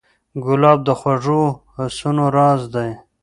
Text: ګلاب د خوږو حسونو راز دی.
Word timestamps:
ګلاب 0.45 0.79
د 0.87 0.89
خوږو 0.99 1.43
حسونو 1.75 2.25
راز 2.35 2.61
دی. 2.73 2.89